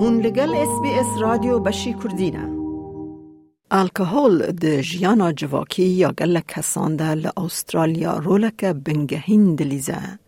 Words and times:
هون 0.00 0.20
لگل 0.20 0.54
اس 0.54 0.80
بی 0.82 0.90
اس 0.90 1.06
رادیو 1.20 1.58
بشی 1.58 1.92
کردینه 2.02 2.48
الکهول 3.70 4.42
د 4.62 4.80
جیانا 4.80 5.30
جواکی 5.32 5.82
یا 5.82 6.10
گل 6.18 6.40
کسان 6.40 6.96
ده 6.96 7.14
لأسترالیا 7.14 8.12
رولک 8.18 8.64
بنگهین 8.64 9.54
دلیزه. 9.54 10.18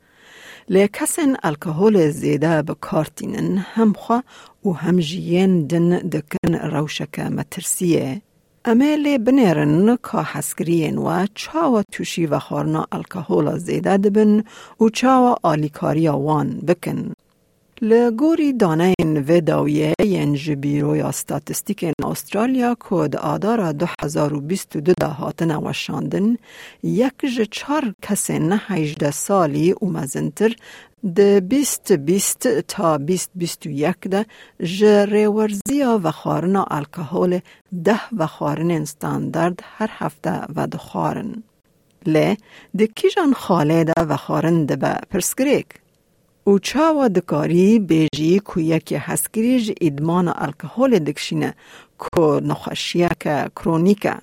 لی 0.69 0.89
کسین 0.89 1.37
الکهول 1.43 2.11
زیده 2.11 2.63
بکارتینن 2.63 3.59
هم 3.59 3.93
خواه 3.93 4.25
و 4.65 4.71
هم 4.71 5.01
جیین 5.01 5.67
دن 5.67 5.99
دکن 5.99 6.55
روشک 6.55 7.21
مترسیه. 7.21 8.23
امیل 8.65 9.19
بنیرن 9.19 9.97
که 9.97 10.19
حسکرین 10.19 10.99
و 10.99 11.27
چاوا 11.35 11.83
توشی 11.93 12.27
و 12.27 12.39
خارنا 12.39 12.87
الکهول 12.93 13.59
زیده 13.59 13.97
دبن 13.97 14.45
و 14.81 14.89
چاوا 14.89 15.37
آلیکاریا 15.43 16.19
وان 16.19 16.61
بکن. 16.69 17.13
لگوری 17.83 18.53
دانه 18.53 18.95
این 18.99 19.25
وداویه 19.29 19.95
این 20.01 20.35
جبیرو 20.35 20.97
یا 20.97 21.11
این 21.79 21.93
استرالیا 22.05 22.75
کود 22.81 23.17
آدارا 23.17 23.73
2022 23.73 24.93
دا 25.01 25.09
هاتن 25.09 25.57
وشاندن 25.57 26.37
یک 26.83 27.13
جه 27.37 27.47
چار 27.47 27.95
کسی 28.03 28.39
نه 28.39 28.63
18 28.67 29.11
سالی 29.11 29.71
اومزنتر 29.71 30.57
د 31.17 31.21
بیست 31.21 31.93
تا 32.69 32.97
2021 32.97 34.09
ده 34.11 34.27
ژریورزیا 34.63 36.01
و 36.03 36.11
خارنا 36.11 36.65
الکهول 36.71 37.41
ده 37.85 38.01
و 38.19 38.27
خارن 38.27 38.71
استاندارد 38.71 39.61
هر 39.77 39.91
هفته 39.93 40.41
و 40.57 40.67
دخارن. 40.67 41.43
لی 42.07 42.37
د 42.79 42.83
کیجان 42.83 43.33
خاله 43.33 43.85
ده 43.85 44.03
و 44.03 44.17
خارن 44.17 44.67
ده 44.67 44.77
به 44.77 44.97
پرسکریک. 45.11 45.67
او 46.45 46.59
چاوا 46.59 47.09
دکاری 47.09 47.79
بیجی 47.79 48.39
کو 48.39 48.61
یکی 48.61 48.95
هسکریج 48.97 49.73
ادمان 49.81 50.29
الکهول 50.29 50.99
دکشینه 50.99 51.55
کو 51.99 52.41
نخوشیه 52.41 53.11
که 53.21 53.51
کرونیکه. 53.57 54.15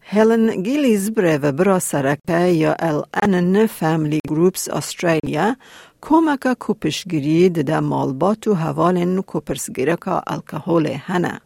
هلن 0.00 0.62
گیلیز 0.62 1.14
بره 1.14 1.38
و 1.38 1.52
برا 1.52 1.78
سرکه 1.78 2.40
یا 2.40 2.76
انن 3.22 3.66
فامیلی 3.66 4.20
گروپس 4.28 4.68
استرالیا 4.68 5.56
کمک 6.00 6.52
کوپشگیری 6.52 7.48
ده 7.48 7.80
مالبات 7.80 8.48
و 8.48 8.54
حوالن 8.54 9.22
کوپرسگیرکا 9.22 10.22
الکهول 10.26 10.86
هنه. 10.86 11.40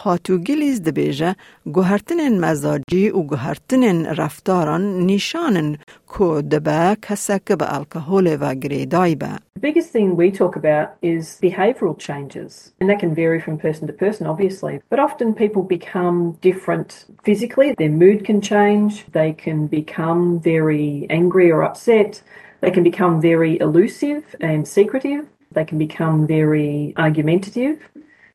خاتو 0.00 0.38
گلیز 0.38 0.82
دبیجه 0.82 1.36
گوهرتنین 1.66 2.40
مزاجی 2.40 3.08
و 3.10 3.22
گوهرتنین 3.22 4.06
رفتاران 4.06 5.06
نشانن 5.06 5.76
که 6.18 6.42
دبه 6.50 6.96
کسک 7.02 7.52
به 7.52 7.74
الکهول 7.74 8.36
و 8.40 8.54
گریدای 8.54 9.14
به. 9.14 9.28
The 9.58 9.60
biggest 9.60 9.90
thing 9.90 10.16
we 10.16 10.30
talk 10.30 10.54
about 10.56 10.88
is 11.02 11.24
behavioural 11.42 11.98
changes. 11.98 12.72
And 12.80 12.88
that 12.90 13.00
can 13.00 13.12
vary 13.14 13.40
from 13.40 13.58
person 13.58 13.86
to 13.88 13.92
person, 14.04 14.26
obviously. 14.26 14.74
But 14.90 15.00
often 15.00 15.34
people 15.44 15.62
become 15.78 16.16
different 16.48 16.88
physically. 17.24 17.68
Their 17.72 17.96
mood 18.04 18.18
can 18.28 18.40
change. 18.40 18.92
They 19.20 19.32
can 19.44 19.58
become 19.80 20.22
very 20.52 20.86
angry 21.20 21.48
or 21.54 21.60
upset. 21.68 22.22
They 22.62 22.72
can 22.76 22.84
become 22.90 23.14
very 23.30 23.52
elusive 23.66 24.22
and 24.50 24.60
secretive. 24.78 25.24
They 25.56 25.64
can 25.70 25.78
become 25.86 26.16
very 26.38 26.72
argumentative. 27.06 27.76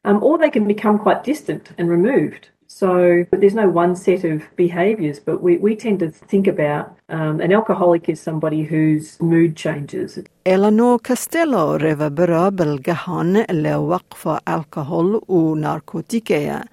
um, 0.09 0.23
or 0.23 0.39
they 0.39 0.51
can 0.51 0.67
become 0.67 0.99
quite 0.99 1.23
distant 1.23 1.71
and 1.79 1.89
removed. 1.91 2.49
So 2.67 3.25
there's 3.33 3.55
no 3.55 3.69
one 3.69 3.97
set 3.97 4.25
of 4.25 4.43
behaviours, 4.57 5.19
but 5.21 5.43
we, 5.43 5.57
we 5.57 5.75
tend 5.75 6.01
to 6.01 6.11
think 6.11 6.47
about 6.47 6.97
um, 7.09 7.41
an 7.41 7.51
alcoholic 7.53 8.09
is 8.09 8.21
somebody 8.21 8.63
whose 8.63 9.21
mood 9.21 9.57
changes. 9.57 10.19
Eleanor 10.45 10.99
Castello 10.99 11.79
reva 11.79 12.11
Gahan 12.11 13.35
le 13.49 13.75
Waqfa 13.91 14.41
Alcohol 14.47 15.21
u 15.29 15.57
Narkotikea 15.57 16.67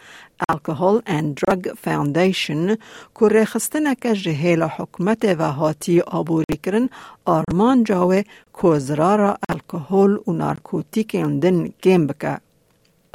Alcohol 0.49 1.01
and 1.05 1.35
Drug 1.35 1.77
Foundation 1.77 2.77
kure 3.13 3.45
xastenaka 3.45 4.13
jehela 4.15 4.69
hukmate 4.69 5.35
va 5.37 5.51
hati 5.53 6.01
aburikrin 6.01 6.89
arman 7.25 7.85
jawe 7.85 8.25
ko 8.51 8.79
zrara 8.79 9.37
alcohol 9.49 10.19
u 10.27 10.33
narkotiken 10.33 11.39
din 11.39 11.73
kembeka 11.81 12.39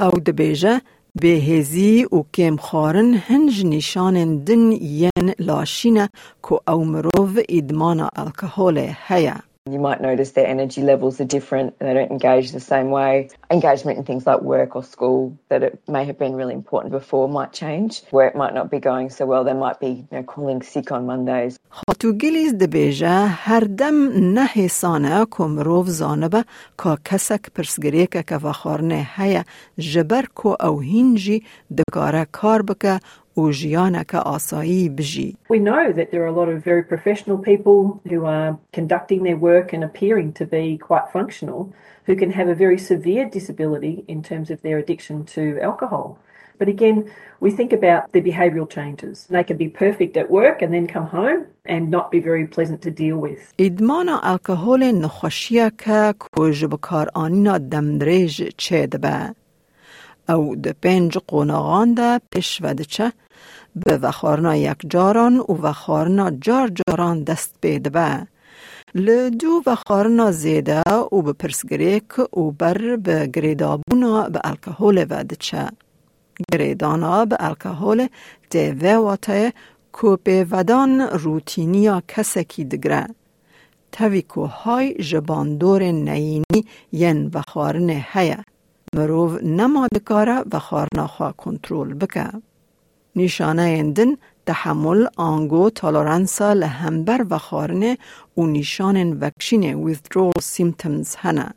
بکه. 0.00 0.04
او 0.04 0.20
دبیجه 0.20 0.80
بهزی 1.14 2.04
و 2.04 2.22
کم 2.34 2.56
خارن 2.56 3.14
هنج 3.14 3.66
نشان 3.66 4.44
دن 4.44 4.72
ین 4.72 5.34
لاشینه 5.38 6.08
که 6.42 6.60
او 6.68 6.84
مروف 6.84 7.38
ادمان 7.48 8.08
الکهول 8.16 8.92
هیا. 9.08 9.34
You 9.74 9.80
might 9.80 10.00
notice 10.00 10.30
their 10.30 10.46
energy 10.46 10.82
levels 10.92 11.20
are 11.20 11.24
different 11.24 11.74
and 11.76 11.88
they 11.88 11.94
don't 11.98 12.12
engage 12.12 12.52
the 12.52 12.60
same 12.60 12.88
way. 12.90 13.30
Engagement 13.50 13.98
in 13.98 14.04
things 14.04 14.24
like 14.24 14.40
work 14.40 14.76
or 14.76 14.84
school 14.84 15.36
that 15.48 15.64
it 15.68 15.74
may 15.88 16.04
have 16.04 16.18
been 16.24 16.34
really 16.40 16.54
important 16.54 16.92
before 16.92 17.28
might 17.28 17.52
change. 17.52 18.02
Where 18.16 18.28
it 18.28 18.36
might 18.36 18.54
not 18.54 18.70
be 18.70 18.78
going 18.78 19.10
so 19.10 19.26
well, 19.26 19.42
they 19.42 19.58
might 19.66 19.80
be 19.80 19.92
you 20.10 20.12
know, 20.12 20.22
calling 20.22 20.62
sick 20.62 20.92
on 20.92 21.06
Mondays. 21.06 21.58
خاتو 21.70 22.12
گلیز 22.12 22.54
دبیجه 22.54 23.26
هر 23.26 23.60
دم 23.60 23.94
نه 24.34 24.68
سانه 24.68 25.26
کم 25.30 25.58
روف 25.58 25.88
زانبه 25.88 26.44
که 26.84 26.96
کسک 27.04 27.50
پرسگریکه 27.54 28.22
که 28.22 28.36
وخارنه 28.36 29.08
هیا 29.16 29.44
جبر 29.78 30.24
که 30.42 30.66
او 30.66 30.80
هینجی 30.80 31.42
دکاره 31.78 32.26
کار 32.32 32.62
بکه 32.62 33.00
و 33.36 33.50
جیانک 33.50 34.14
آسایی 34.14 34.88
بجی. 34.88 35.36
We 35.50 35.58
know 35.58 35.92
that 35.92 36.10
there 36.10 36.22
are 36.22 36.32
a 36.34 36.38
lot 36.40 36.48
of 36.48 36.64
very 36.64 36.82
professional 36.82 37.38
people 37.38 38.00
who 38.10 38.24
are 38.24 38.58
conducting 38.72 39.22
their 39.22 39.36
work 39.36 39.72
and 39.72 39.84
appearing 39.84 40.32
to 40.32 40.44
be 40.46 40.78
quite 40.78 41.06
functional 41.12 41.72
who 42.06 42.14
can 42.16 42.30
have 42.30 42.48
a 42.48 42.54
very 42.54 42.78
severe 42.78 43.24
disability 43.38 44.04
in 44.08 44.22
terms 44.22 44.50
of 44.50 44.62
their 44.62 44.78
addiction 44.78 45.24
to 45.24 45.42
alcohol. 45.60 46.18
But 46.58 46.68
again, 46.68 46.98
we 47.40 47.50
think 47.50 47.72
about 47.72 48.12
the 48.12 48.22
behavioural 48.22 48.68
changes. 48.78 49.26
They 49.34 49.44
can 49.44 49.58
be 49.64 49.68
perfect 49.68 50.16
at 50.16 50.30
work 50.30 50.62
and 50.62 50.72
then 50.72 50.86
come 50.86 51.06
home 51.06 51.46
and 51.66 51.90
not 51.90 52.10
be 52.10 52.20
very 52.20 52.46
pleasant 52.46 52.80
to 52.82 52.90
deal 52.90 53.18
with. 53.18 53.52
ادمان 53.58 54.08
الکهول 54.22 54.82
نخوشیه 54.82 55.70
که 55.78 56.14
کج 56.18 56.64
بکار 56.64 57.08
آنینا 57.14 57.58
دمدریج 57.58 58.50
چه 58.56 58.86
دبه. 58.86 59.34
او 60.29 60.55
د 60.55 60.67
پنج 60.81 61.17
قوناغان 61.17 61.93
ده 61.93 62.21
پیش 62.31 62.61
و 62.61 62.73
چه 62.73 63.11
به 63.75 63.97
وخارنا 63.97 64.55
یک 64.55 64.77
جاران 64.89 65.37
و 65.37 65.53
وخارنا 65.61 66.31
جار 66.31 66.71
جاران 66.79 67.23
دست 67.23 67.55
بید 67.61 67.91
به. 67.91 68.27
لدو 68.95 69.61
وخارنا 69.65 70.31
زیده 70.31 70.81
و 70.89 71.21
به 71.21 71.33
پرسگریک 71.33 72.19
و 72.37 72.51
بر 72.51 72.95
به 72.95 73.27
گریدابونا 73.27 74.29
به 74.29 74.39
الکهول 74.43 75.05
و 75.09 75.23
چه. 75.39 75.69
گریدانا 76.51 77.25
به 77.25 77.37
الکهول 77.39 78.07
ده 78.49 78.97
واته 78.97 79.53
که 80.01 80.17
به 80.23 80.47
ودان 80.51 81.01
روتینیا 81.01 82.01
کسکی 82.07 82.63
دگره. 82.65 83.07
تویکو 83.91 84.45
های 84.45 84.93
جباندور 84.93 85.83
نینی 85.83 86.65
ین 86.91 87.31
وخارن 87.33 87.89
هیه. 87.89 88.37
مروف 88.94 89.42
نما 89.42 89.88
دکاره 89.94 90.44
و 90.52 90.58
خارناخوا 90.58 91.32
کنترول 91.32 91.94
بکه. 91.94 92.32
نشانه 93.16 93.62
اندن 93.62 94.16
تحمل 94.46 95.06
آنگو 95.16 95.70
تالارنسا 95.70 96.52
لهمبر 96.52 97.26
و 97.30 97.38
خارنه 97.38 97.98
و 98.36 98.46
نشان 98.46 99.18
وکشین 99.20 99.94
withdrawal 99.94 100.42
symptoms 100.42 101.16
هنه. 101.18 101.50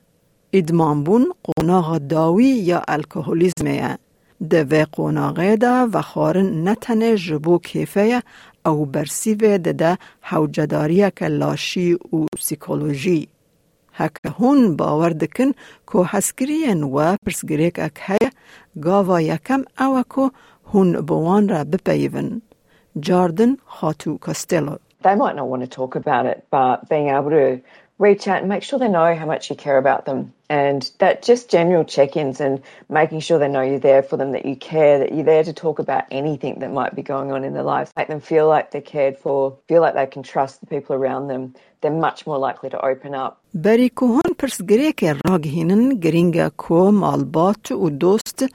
ادمان 0.53 1.03
بون 1.03 1.33
قوناغ 1.43 1.97
داوی 1.97 2.45
یا 2.45 2.81
الکوهولیزمه 2.87 3.97
ده 4.49 4.85
قوناغه 4.85 5.55
دا 5.55 5.89
و 5.93 6.01
خارن 6.01 6.67
نتنه 6.69 7.15
جبو 7.15 7.59
کیفه 7.59 8.23
او 8.65 8.85
برسیوه 8.85 9.57
ده 9.57 9.73
ده 9.73 9.97
حوجداریه 10.21 11.11
که 11.15 11.27
لاشی 11.27 11.93
و 11.93 12.25
سیکولوژی. 12.39 13.19
هک 13.21 13.32
هون 14.39 14.75
باور 14.75 15.09
دکن 15.09 15.51
که 15.91 15.99
حسکرین 16.11 16.83
و 16.83 17.15
پرسگریک 17.25 17.79
اک 17.79 17.99
هیا 18.01 18.29
گاوا 18.81 19.21
یکم 19.21 19.63
او 19.79 20.03
که 20.15 20.31
هون 20.73 21.01
بوان 21.01 21.49
را 21.49 21.63
بپیون. 21.63 22.41
جاردن 22.99 23.57
خاتو 23.65 24.17
کستلو. 24.17 24.75
They 25.03 25.15
might 25.15 25.35
not 25.35 25.47
want 25.47 25.61
to 25.61 25.67
talk 25.67 25.95
about 25.95 26.25
it, 26.25 26.45
but 26.51 26.89
being 26.89 27.07
able 27.09 27.29
to 27.29 27.61
reach 27.99 28.27
out 28.27 28.39
and 28.41 28.49
make 28.49 28.63
sure 28.63 28.79
they 28.79 28.87
know 28.87 29.13
how 29.15 29.25
much 29.25 29.49
you 29.49 29.55
care 29.55 29.77
about 29.77 30.05
them. 30.05 30.33
And 30.49 30.89
that 30.97 31.21
just 31.21 31.49
general 31.49 31.83
check 31.83 32.17
ins 32.17 32.41
and 32.41 32.61
making 32.89 33.19
sure 33.19 33.37
they 33.37 33.49
know 33.49 33.61
you're 33.61 33.87
there 33.91 34.01
for 34.01 34.17
them, 34.17 34.31
that 34.31 34.45
you 34.45 34.55
care, 34.55 34.97
that 34.99 35.13
you're 35.13 35.31
there 35.33 35.43
to 35.43 35.53
talk 35.53 35.79
about 35.79 36.03
anything 36.09 36.59
that 36.59 36.71
might 36.71 36.95
be 36.95 37.03
going 37.03 37.31
on 37.31 37.43
in 37.43 37.53
their 37.53 37.63
lives. 37.75 37.91
Make 37.95 38.07
them 38.07 38.21
feel 38.21 38.47
like 38.47 38.71
they're 38.71 38.81
cared 38.81 39.17
for, 39.17 39.57
feel 39.67 39.81
like 39.81 39.93
they 39.93 40.07
can 40.07 40.23
trust 40.23 40.59
the 40.61 40.67
people 40.67 40.95
around 40.95 41.27
them. 41.27 41.53
They're 41.83 42.01
much 42.07 42.27
more 42.27 42.39
likely 42.47 42.69
to 42.69 42.79
open 42.91 43.13
up. 43.15 43.37
بری 43.53 43.89
که 43.89 44.05
هون 44.05 44.33
پرسگریک 44.39 45.05
راگهینن 45.25 45.89
گرینگا 45.89 46.49
کو 46.57 46.91
مالبات 46.91 47.71
و 47.71 47.89
دوست 47.89 48.45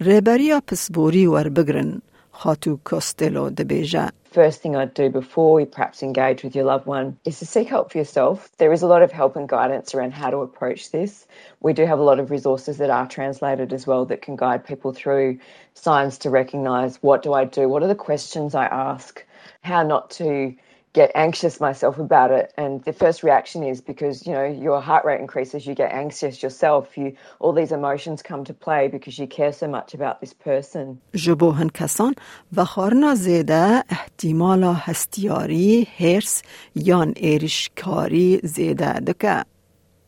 ریبریا 0.00 0.60
پسبوری 0.66 1.26
ور 1.26 1.48
بگرن. 1.48 2.02
خاتو 2.32 2.78
کستلو 2.90 3.50
دبیجه. 3.50 4.10
first 4.34 4.60
thing 4.60 4.74
I'd 4.74 4.94
do 4.94 5.08
before 5.10 5.60
you 5.60 5.66
perhaps 5.66 6.02
engage 6.02 6.42
with 6.42 6.56
your 6.56 6.64
loved 6.64 6.86
one 6.86 7.16
is 7.24 7.38
to 7.38 7.46
seek 7.46 7.68
help 7.68 7.92
for 7.92 7.98
yourself. 7.98 8.50
There 8.58 8.72
is 8.72 8.82
a 8.82 8.88
lot 8.88 9.02
of 9.02 9.12
help 9.12 9.36
and 9.36 9.48
guidance 9.48 9.94
around 9.94 10.12
how 10.12 10.30
to 10.30 10.38
approach 10.38 10.90
this. 10.90 11.24
We 11.60 11.72
do 11.72 11.86
have 11.86 12.00
a 12.00 12.08
lot 12.10 12.18
of 12.18 12.32
resources 12.32 12.78
that 12.78 12.90
are 12.90 13.06
translated 13.06 13.72
as 13.72 13.86
well 13.86 14.06
that 14.06 14.22
can 14.22 14.34
guide 14.34 14.66
people 14.66 14.92
through 14.92 15.38
signs 15.74 16.18
to 16.18 16.30
recognize 16.30 16.96
what 17.00 17.22
do 17.22 17.32
I 17.32 17.44
do? 17.44 17.68
What 17.68 17.84
are 17.84 17.92
the 17.94 18.04
questions 18.08 18.56
I 18.56 18.66
ask? 18.66 19.24
How 19.62 19.84
not 19.84 20.10
to 20.18 20.56
get 20.94 21.10
anxious 21.26 21.60
myself 21.60 21.98
about 21.98 22.30
it 22.30 22.46
and 22.56 22.72
the 22.84 22.92
first 22.92 23.18
reaction 23.28 23.60
is 23.72 23.80
because 23.80 24.16
you 24.26 24.32
know 24.32 24.46
your 24.66 24.80
heart 24.80 25.04
rate 25.04 25.20
increases 25.20 25.66
you 25.66 25.74
get 25.74 25.90
anxious 26.04 26.34
yourself 26.44 26.96
you 26.96 27.08
all 27.40 27.52
these 27.52 27.72
emotions 27.80 28.22
come 28.30 28.42
to 28.50 28.54
play 28.66 28.82
because 28.96 29.18
you 29.20 29.26
care 29.26 29.52
so 29.52 29.66
much 29.76 29.94
about 29.98 30.20
this 30.20 30.32
person 30.32 30.98
جبو 31.14 31.50
هن 31.50 31.68
کسان 31.68 32.14
و 32.56 32.64
خارنا 32.64 33.14
زیده 33.14 33.84
احتمال 33.90 34.64
هستیاری 34.64 35.88
هرس 35.98 36.42
یان 36.74 37.12
ایرشکاری 37.16 38.40
زیده 38.42 38.92
دکه 39.00 39.44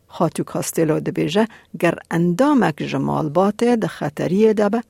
خاتو 0.09 0.45
کاستلو 0.45 1.01
دبیجه 1.01 1.47
گر 1.81 1.99
اندامک 2.11 2.77
جمال 2.77 3.29
باته 3.29 3.77
ده 3.77 3.87
خطریه 3.87 4.53
دبه 4.53 4.83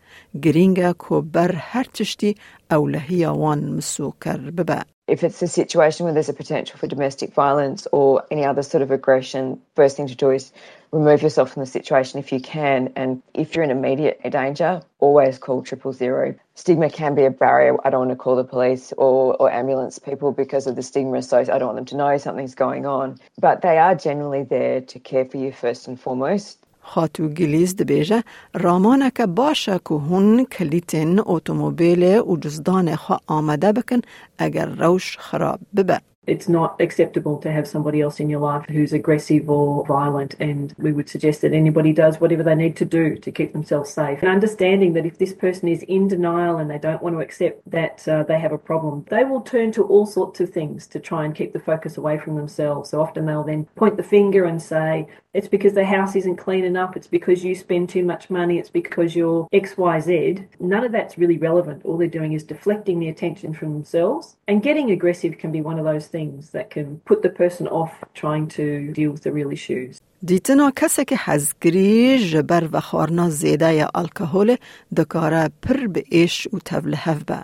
گرینگه 0.43 0.93
کو 0.93 1.21
بر 1.21 1.53
هر 1.53 1.87
چشتی 1.93 2.35
اولهی 2.71 3.25
وان 3.25 3.65
مسوکر 3.65 4.37
ببه 4.37 4.85
if 5.12 5.26
it's 5.26 5.42
a 5.42 5.48
situation 5.48 6.06
where 6.06 6.14
there's 6.14 6.30
a 6.30 6.34
potential 6.34 6.80
for 6.80 6.88
domestic 6.88 7.34
violence 7.34 7.86
or 7.92 8.24
any 8.32 8.46
other 8.46 8.64
sort 8.64 8.82
of 8.82 8.92
aggression, 8.92 9.62
first 9.76 9.98
thing 9.98 10.08
to 10.08 10.16
do 10.16 10.32
is 10.32 10.54
remove 10.94 11.22
yourself 11.22 11.52
from 11.52 11.60
the 11.60 11.66
situation 11.66 12.18
if 12.18 12.32
you 12.32 12.40
can. 12.40 12.94
And 12.96 13.22
if 13.34 13.54
you're 13.54 13.66
in 13.66 13.72
immediate 13.72 14.22
danger, 14.32 14.82
always 15.00 15.38
call 15.38 15.64
triple 15.64 15.92
zero. 15.92 16.36
Stigma 16.56 16.90
can 16.90 17.14
be 17.14 17.26
a 17.26 17.30
barrier. 17.30 17.76
I 17.84 17.90
don't 17.90 18.08
want 18.08 18.12
to 18.12 18.16
call 18.16 18.38
the 18.38 18.46
police 18.46 18.94
or, 18.98 19.36
or 19.36 19.52
ambulance 19.52 20.00
people 20.00 20.32
because 20.32 20.66
of 20.66 20.78
the 20.78 20.82
stigma. 20.82 21.22
So 21.24 21.40
I 21.40 21.44
don't 21.44 21.66
want 21.66 21.76
them 21.76 21.86
to 21.88 21.98
know 21.98 22.18
something's 22.18 22.56
going 22.56 22.86
on. 22.86 23.20
But 23.38 23.62
they 23.62 23.80
are 23.80 23.96
generally 23.96 24.44
there 24.44 24.80
to 24.80 25.00
care 25.00 25.26
for 25.26 25.36
you 25.36 25.52
first 25.52 25.90
and 25.90 26.00
foremost. 26.00 26.58
خاتو 26.81 27.29
گلیز 27.29 27.77
دبیجه 27.77 28.25
رامانه 28.55 29.11
که 29.11 29.27
باشه 29.27 29.81
که 29.89 29.95
هون 29.95 30.45
کلیتن 30.45 31.17
اتومبیل 31.27 32.05
و 32.05 32.37
جزدان 32.37 32.97
خواه 32.97 33.21
آمده 33.27 33.73
بکن 33.73 34.01
اگر 34.39 34.67
روش 34.67 35.19
خراب 35.19 35.61
ببه. 35.77 36.01
It's 36.27 36.49
not 36.49 36.81
acceptable 36.81 37.39
to 37.39 37.53
have 37.53 37.69
somebody 37.69 38.01
else 38.01 38.19
in 38.19 38.29
your 38.29 38.41
life 38.41 38.65
who's 38.67 38.93
aggressive 38.93 39.49
or 39.49 39.87
violent, 39.87 40.35
and 40.41 40.75
we 40.77 40.93
would 40.93 41.09
suggest 41.09 41.41
that 41.43 41.53
anybody 41.53 41.93
does 41.93 42.21
whatever 42.21 42.43
they 42.43 42.57
need 42.57 42.77
to 42.77 42.85
do 42.85 43.17
to 43.17 43.31
keep 43.31 43.53
themselves 43.53 43.91
safe. 43.91 44.23
And 44.23 44.31
understanding 44.31 44.95
that 44.95 45.07
if 45.07 45.19
this 45.19 45.33
person 45.33 45.69
is 45.69 45.85
in 45.85 46.09
denial 46.09 46.59
and 46.59 46.69
they 46.69 46.79
don't 46.79 47.03
want 47.03 47.15
to 47.15 47.21
accept 47.21 47.71
that 47.71 47.97
uh, 48.09 48.25
they 48.25 48.41
have 48.41 48.53
a 48.53 48.59
problem, 48.59 49.07
they 49.09 49.23
will 49.23 49.41
turn 49.41 49.71
to 49.73 49.85
all 49.85 50.05
sorts 50.05 50.41
of 50.41 50.51
things 50.51 50.89
to 50.89 50.99
try 50.99 51.25
and 51.25 51.33
keep 51.33 51.53
the 51.53 51.61
focus 51.61 51.97
away 51.97 52.19
from 52.19 52.35
themselves. 52.35 52.91
So 52.91 53.01
often 53.01 53.27
they'll 53.27 53.45
then 53.45 53.67
point 53.77 53.97
the 53.97 54.03
finger 54.03 54.45
and 54.45 54.61
say, 54.61 55.07
it's 55.35 55.49
because 55.49 55.75
the 55.75 55.85
house 55.85 56.15
isn't 56.17 56.37
clean 56.37 56.65
enough, 56.65 56.97
it's 56.97 57.07
because 57.19 57.45
you 57.45 57.55
spend 57.55 57.89
too 57.89 58.05
much 58.05 58.31
money, 58.31 58.59
it's 58.59 58.71
because 58.71 59.15
you're 59.17 59.47
XYZ. 59.53 60.47
None 60.61 60.85
of 60.85 60.93
that's 60.93 61.19
really 61.19 61.39
relevant. 61.39 61.85
All 61.85 61.97
they're 61.99 62.19
doing 62.21 62.33
is 62.33 62.45
deflecting 62.45 62.99
the 63.01 63.09
attention 63.09 63.53
from 63.55 63.73
themselves. 63.73 64.37
And 64.49 64.63
getting 64.63 64.91
aggressive 64.91 65.39
can 65.39 65.53
be 65.53 65.61
one 65.61 65.79
of 65.79 65.85
those 65.85 66.07
things 66.07 66.51
that 66.51 66.71
can 66.71 67.01
put 67.11 67.23
the 67.23 67.31
person 67.43 67.67
off 67.69 67.93
trying 68.15 68.49
to 68.59 68.93
deal 68.93 69.11
with 69.11 69.23
the 69.23 69.33
real 69.33 69.51
issues. 69.53 70.01
دیتنا 70.25 70.71
کسی 70.77 71.05
که 71.05 71.17
حزگری 71.17 72.19
جبر 72.19 72.69
و 72.73 72.81
خارنا 72.81 73.31
زیده 73.31 73.75
یا 73.75 73.89
الکهول 73.95 74.57
دکاره 74.97 75.51
پر 75.63 75.87
به 75.87 76.05
ایش 76.09 76.49
و 76.53 76.59
تولهف 76.59 77.25
به. 77.25 77.43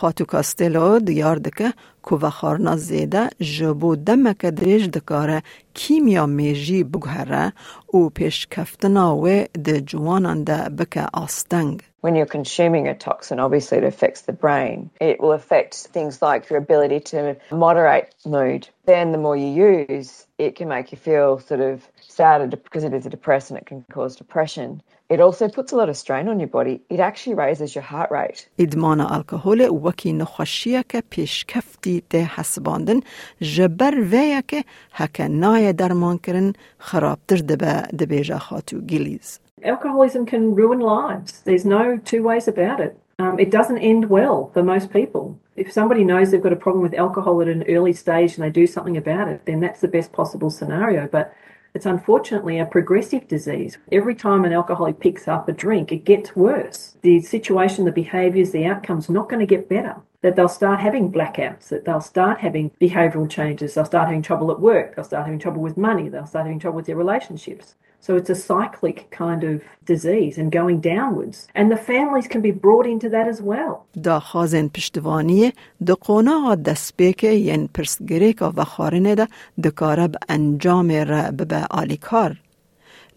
خاتو 0.00 0.24
کاستلو 0.24 0.98
دیار 0.98 1.38
دکه 1.38 1.72
کو 2.02 2.18
و 2.22 2.30
خارنا 2.30 2.76
زیده 2.76 3.30
جبو 3.40 3.96
دمک 3.96 4.46
دریج 4.46 4.90
دکاره 4.90 5.42
کیمیا 5.74 6.26
میجی 6.26 6.84
بگهره 6.84 7.52
و 7.94 8.08
پیش 8.08 8.46
کفتنا 8.50 9.16
و 9.16 9.44
ده 9.64 9.80
جوانان 9.80 10.44
ده 10.44 10.68
بکه 10.78 11.02
آستنگ. 11.12 11.89
When 12.01 12.15
you're 12.15 12.25
consuming 12.25 12.87
a 12.87 12.95
toxin, 12.95 13.39
obviously 13.39 13.77
it 13.79 13.83
affects 13.83 14.21
the 14.21 14.33
brain. 14.33 14.89
It 14.99 15.19
will 15.19 15.33
affect 15.33 15.73
things 15.75 16.21
like 16.21 16.49
your 16.49 16.59
ability 16.59 16.99
to 17.11 17.37
moderate 17.51 18.07
mood. 18.25 18.67
Then 18.85 19.11
the 19.11 19.17
more 19.17 19.37
you 19.37 19.49
use, 19.87 20.27
it 20.37 20.55
can 20.55 20.67
make 20.67 20.91
you 20.91 20.97
feel 20.97 21.39
sort 21.39 21.61
of 21.61 21.87
sad 22.17 22.49
because 22.65 22.83
it 22.83 22.93
is 22.93 23.05
a 23.05 23.09
depressant, 23.09 23.59
it 23.61 23.65
can 23.65 23.85
cause 23.91 24.15
depression. 24.15 24.81
It 25.07 25.19
also 25.19 25.47
puts 25.49 25.71
a 25.71 25.75
lot 25.75 25.89
of 25.89 25.97
strain 25.97 26.27
on 26.27 26.39
your 26.39 26.47
body. 26.47 26.81
It 26.89 26.99
actually 26.99 27.35
raises 27.35 27.75
your 27.75 27.83
heart 27.83 28.09
rate. 28.11 28.47
ادمان 28.59 29.01
الکهول 29.01 29.61
وکی 29.61 30.13
نخوشیه 30.13 30.83
که 30.89 31.03
پیش 31.09 31.45
کفتی 31.45 32.03
ده 32.09 32.25
حسباندن 32.25 32.99
جبر 33.41 33.99
ویه 33.99 34.43
که 34.47 34.63
هکه 34.91 35.27
نای 35.27 35.73
درمان 35.73 36.17
کرن 36.17 36.53
خرابتر 36.77 37.35
دبه 37.35 37.81
دبیجه 37.99 38.37
خاتو 38.37 38.81
گلیز. 38.81 39.39
Alcoholism 39.62 40.26
can 40.26 40.54
ruin 40.54 40.80
lives. 40.80 41.40
There's 41.40 41.64
no 41.64 41.98
two 41.98 42.22
ways 42.22 42.48
about 42.48 42.80
it. 42.80 42.98
Um, 43.18 43.38
it 43.38 43.50
doesn't 43.50 43.78
end 43.78 44.08
well 44.08 44.50
for 44.54 44.62
most 44.62 44.90
people. 44.92 45.38
If 45.54 45.70
somebody 45.70 46.04
knows 46.04 46.30
they've 46.30 46.42
got 46.42 46.54
a 46.54 46.56
problem 46.56 46.82
with 46.82 46.94
alcohol 46.94 47.42
at 47.42 47.48
an 47.48 47.64
early 47.68 47.92
stage 47.92 48.34
and 48.34 48.44
they 48.44 48.50
do 48.50 48.66
something 48.66 48.96
about 48.96 49.28
it, 49.28 49.44
then 49.44 49.60
that's 49.60 49.80
the 49.80 49.88
best 49.88 50.12
possible 50.12 50.48
scenario. 50.48 51.06
But 51.06 51.34
it's 51.74 51.86
unfortunately 51.86 52.58
a 52.58 52.64
progressive 52.64 53.28
disease. 53.28 53.76
Every 53.92 54.14
time 54.14 54.44
an 54.44 54.52
alcoholic 54.52 54.98
picks 54.98 55.28
up 55.28 55.48
a 55.48 55.52
drink, 55.52 55.92
it 55.92 56.04
gets 56.04 56.34
worse. 56.34 56.96
The 57.02 57.20
situation, 57.20 57.84
the 57.84 57.92
behaviours, 57.92 58.52
the 58.52 58.64
outcome's 58.64 59.10
not 59.10 59.28
going 59.28 59.40
to 59.40 59.46
get 59.46 59.68
better. 59.68 59.96
That 60.22 60.36
they'll 60.36 60.48
start 60.48 60.80
having 60.80 61.12
blackouts, 61.12 61.68
that 61.68 61.84
they'll 61.84 62.00
start 62.00 62.40
having 62.40 62.70
behavioural 62.80 63.30
changes, 63.30 63.74
they'll 63.74 63.84
start 63.84 64.08
having 64.08 64.22
trouble 64.22 64.50
at 64.50 64.60
work, 64.60 64.96
they'll 64.96 65.04
start 65.04 65.24
having 65.24 65.38
trouble 65.38 65.62
with 65.62 65.76
money, 65.76 66.08
they'll 66.08 66.26
start 66.26 66.44
having 66.44 66.58
trouble 66.58 66.76
with 66.76 66.86
their 66.86 66.96
relationships. 66.96 67.74
So 68.07 68.15
it's 68.19 68.29
a 68.29 68.41
cyclic 68.53 68.97
kind 69.09 69.43
of 69.43 69.55
disease 69.91 70.37
and 70.37 70.51
going 70.51 70.77
downwards. 70.79 71.37
And 71.55 71.71
the 71.71 71.81
families 71.91 72.27
can 72.27 72.41
be 72.49 72.51
brought 72.51 72.87
into 72.93 73.09
that 73.09 73.27
as 73.27 73.41
well. 73.41 73.85
دا 74.03 74.19
خازن 74.19 74.67
پشتوانی 74.67 75.53
دا 75.85 75.95
قونا 75.95 76.55
دسپیک 76.55 77.23
ین 77.23 77.67
پرسگریک 77.67 78.43
و 78.57 78.63
خارنه 78.63 79.15
دا 79.15 79.27
دکاره 79.63 80.09
انجام 80.29 80.91
را 80.91 81.31
ببه 81.31 81.65
آلیکار. 81.69 82.35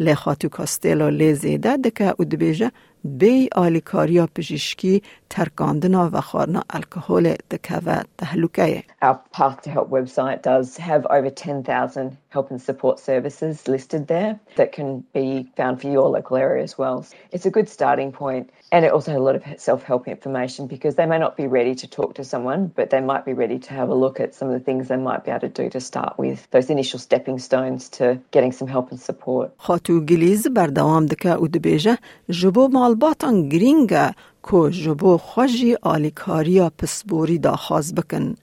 لخاتو 0.00 0.48
کاستیلو 0.48 1.10
لیزیده 1.10 1.76
دکه 1.76 2.14
او 2.18 2.24
دبیجه 2.24 2.72
بی 3.04 3.48
آلیکاریا 3.54 4.28
پزشکی 4.34 5.02
ترکاندنا 5.30 6.10
و 6.12 6.20
خارنا 6.20 6.62
الکهول 6.70 7.34
دکه 7.50 7.76
و 7.86 8.02
تهلوکه. 8.18 8.84
Our 9.02 9.20
Path 9.32 9.62
to 9.62 9.70
Help 9.70 9.88
website 9.90 10.42
does 10.42 10.76
have 10.76 11.06
over 11.10 11.30
10,000 11.30 12.16
help 12.30 12.50
and 12.50 12.60
support 12.60 12.98
services 12.98 13.68
listed 13.68 14.06
there 14.06 14.38
that 14.56 14.72
can 14.72 15.04
be 15.14 15.50
found 15.56 15.80
for 15.80 15.88
your 15.88 16.08
local 16.08 16.36
area 16.36 16.62
as 16.62 16.76
well. 16.76 17.06
It's 17.32 17.46
a 17.46 17.50
good 17.50 17.68
starting 17.68 18.12
point 18.12 18.50
and 18.72 18.84
it 18.84 18.92
also 18.92 19.12
has 19.12 19.20
a 19.20 19.22
lot 19.22 19.36
of 19.36 19.44
self-help 19.68 20.08
information 20.08 20.66
because 20.66 20.94
they 20.96 21.06
may 21.06 21.18
not 21.18 21.36
be 21.36 21.46
ready 21.46 21.74
to 21.82 21.86
talk 21.86 22.14
to 22.16 22.24
someone 22.24 22.60
but 22.78 22.90
they 22.90 23.00
might 23.00 23.24
be 23.24 23.32
ready 23.32 23.58
to 23.66 23.70
have 23.78 23.88
a 23.88 23.94
look 23.94 24.20
at 24.20 24.34
some 24.34 24.48
of 24.48 24.54
the 24.58 24.64
things 24.68 24.88
they 24.88 25.02
might 25.10 25.24
be 25.24 25.30
able 25.30 25.40
to 25.40 25.54
do 25.62 25.70
to 25.70 25.80
start 25.80 26.18
with 26.18 26.38
those 26.50 26.68
initial 26.76 26.98
stepping 26.98 27.38
stones 27.38 27.88
to 27.98 28.06
getting 28.30 28.52
some 28.52 28.68
help 28.68 28.90
and 28.90 29.00
support. 29.00 29.52
خاتو 29.56 30.00
گلیز 30.00 30.46
بردوام 30.46 31.06
دکه 31.06 31.30
او 31.30 31.48
دبیجه 31.48 31.98
جبو 32.30 32.68
مالباتان 32.93 33.49
گرینگه 33.49 34.13
کو 34.41 34.69
جبو 34.69 35.17
خوشی 35.17 35.75
آلیکاریا 35.81 36.69
پسبوری 36.77 37.37
دا 37.37 37.55
خاز 37.55 37.95
بکن. 37.95 38.35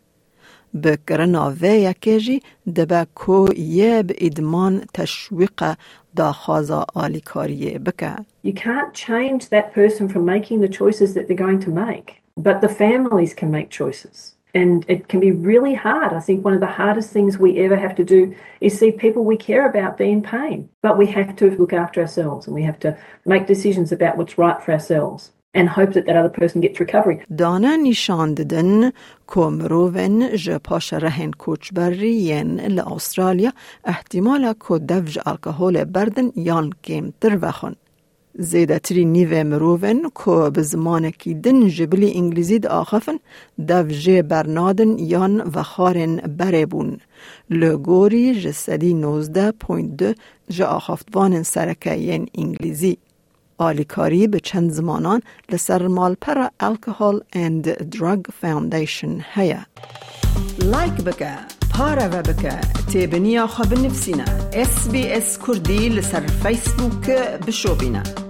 بکرنا 0.83 1.54
و 1.61 1.64
یکیجی 1.64 2.42
دبه 2.76 3.07
کو 3.14 3.49
یه 3.57 4.02
به 4.02 4.14
ادمان 4.19 4.85
تشویق 4.95 5.75
دا 6.16 6.33
خازا 6.33 6.87
آلیکاریه 6.95 7.78
بکه. 7.78 8.16
You 8.45 8.52
can't 8.52 8.92
change 8.95 9.42
that 9.54 9.73
person 9.75 10.09
from 10.09 10.25
making 10.25 10.61
the 10.61 10.73
choices 10.78 11.14
that 11.14 11.28
they're 11.28 11.45
going 11.47 11.61
to 11.66 11.71
make, 11.71 12.09
but 12.37 12.61
the 12.61 12.73
families 12.83 13.35
can 13.35 13.50
make 13.50 13.71
choices. 13.71 14.39
And 14.62 14.86
it 14.88 15.01
can 15.10 15.20
be 15.20 15.34
really 15.51 15.75
hard. 15.88 16.12
I 16.13 16.22
think 16.22 16.46
one 16.46 16.54
of 16.54 16.62
the 16.62 16.75
hardest 16.82 17.10
things 17.12 17.38
we 17.38 17.51
ever 17.65 17.77
have 17.86 17.96
to 17.96 18.06
do 18.06 18.22
is 18.62 18.80
see 18.80 18.92
people 18.92 19.22
we 19.25 19.38
care 19.50 19.65
about 19.70 19.98
be 19.98 20.10
in 20.10 20.22
pain. 20.22 20.70
But 20.82 20.98
we 21.01 21.08
have 21.08 21.36
to 21.42 21.46
look 21.60 21.74
after 21.74 22.00
ourselves 22.00 22.48
and 22.48 22.56
we 22.56 22.63
have 22.63 22.80
to 22.86 22.98
make 23.25 23.48
decisions 23.48 23.92
about 23.92 24.15
what's 24.18 24.38
right 24.38 24.60
for 24.63 24.72
ourselves. 24.72 25.22
and 25.58 25.70
hope 25.70 25.92
that 25.94 26.06
that 26.08 26.18
other 26.22 26.34
person 26.42 26.62
gets 26.62 26.80
recovery. 26.80 27.25
دانه 27.38 27.77
نشان 27.77 28.34
ددن 28.34 28.92
که 29.34 29.39
مروون 29.39 30.36
جه 30.36 30.58
پاش 30.58 30.94
رهن 30.94 31.32
کوچبری 31.32 32.13
ین 32.13 32.60
لأسترالیا 32.60 33.51
احتمال 33.86 34.54
که 34.68 34.80
دفج 34.80 35.20
الکهول 35.25 35.84
بردن 35.84 36.32
یان 36.36 36.70
کم 36.84 37.13
تر 37.22 37.38
وخون. 37.42 37.75
زیده 38.39 38.79
تری 38.79 39.05
نیوه 39.05 39.43
مروون 39.43 40.11
که 40.25 40.51
به 40.55 40.63
زمان 40.63 41.11
کی 41.11 41.35
دن 41.35 41.69
جبلی 41.69 42.13
انگلیزی 42.15 42.59
دا 42.59 42.69
آخفن 42.69 43.19
دفج 43.69 44.11
برنادن 44.11 44.99
یان 44.99 45.41
وخارن 45.55 46.17
بره 46.17 46.67
بون. 46.67 46.99
لگوری 47.51 48.41
جسدی 48.41 48.95
نوزده 48.95 49.53
پوینت 49.53 49.97
دو 49.97 50.13
جه 50.49 50.65
آخفتوان 50.65 51.43
سرکه 51.43 51.95
ین 51.95 52.29
انگلیزی. 52.35 52.99
آلیکاری 53.59 54.27
به 54.27 54.41
چند 54.41 54.71
زمانان 54.71 55.23
لسر 55.53 55.87
مالپر 55.87 56.49
الکهول 56.61 57.21
اند 57.33 57.89
دراگ 57.89 58.25
فاوندیشن 58.41 59.21
هیا 59.35 59.59
لایک 60.65 60.93
بکه 60.93 61.31
پاره 61.31 61.60
پارە 61.75 62.07
بە 62.12 62.21
بکە 62.29 62.57
تێبنییا 62.91 63.45
خە 63.55 63.65
بنفسینە 63.71 64.29
SسBS 64.71 65.29
کوردی 65.45 65.83
لەسەر 65.97 66.25
فیسبووکە 66.43 67.21
بشۆبینە. 67.45 68.30